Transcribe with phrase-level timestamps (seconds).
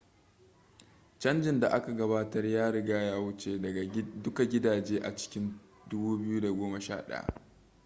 [1.19, 3.61] canjin da aka gabatar ya riga ya wuce
[4.23, 7.25] duka gidaje a cikin 2011